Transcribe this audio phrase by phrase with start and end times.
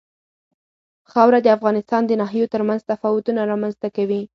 [1.11, 4.21] خاوره د افغانستان د ناحیو ترمنځ تفاوتونه رامنځ ته کوي.